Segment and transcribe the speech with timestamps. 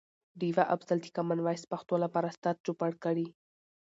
[0.39, 3.27] ډیوه افضل د کمان وایس پښتو لپاره ستر چوپړ کړي.